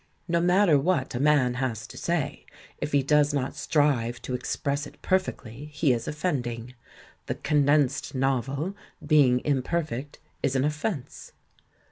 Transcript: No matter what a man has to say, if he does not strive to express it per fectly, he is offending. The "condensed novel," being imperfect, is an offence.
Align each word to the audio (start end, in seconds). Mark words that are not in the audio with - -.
No 0.27 0.39
matter 0.41 0.79
what 0.79 1.13
a 1.13 1.19
man 1.19 1.53
has 1.61 1.85
to 1.85 1.95
say, 1.95 2.47
if 2.79 2.91
he 2.91 3.03
does 3.03 3.35
not 3.35 3.55
strive 3.55 4.19
to 4.23 4.33
express 4.33 4.87
it 4.87 4.99
per 5.03 5.19
fectly, 5.19 5.69
he 5.69 5.93
is 5.93 6.07
offending. 6.07 6.73
The 7.27 7.35
"condensed 7.35 8.15
novel," 8.15 8.75
being 9.05 9.41
imperfect, 9.45 10.17
is 10.41 10.55
an 10.55 10.65
offence. 10.65 11.33